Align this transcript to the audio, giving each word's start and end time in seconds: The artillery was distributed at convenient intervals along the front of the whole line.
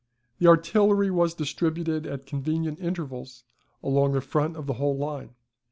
The 0.39 0.47
artillery 0.47 1.11
was 1.11 1.35
distributed 1.35 2.07
at 2.07 2.25
convenient 2.25 2.79
intervals 2.79 3.43
along 3.83 4.13
the 4.13 4.21
front 4.21 4.57
of 4.57 4.65
the 4.65 4.73
whole 4.73 4.97
line. 4.97 5.35